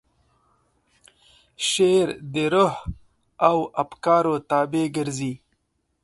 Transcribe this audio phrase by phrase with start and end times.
[1.69, 2.75] شعر د روح
[3.49, 5.33] او افکارو تابع ګرځي.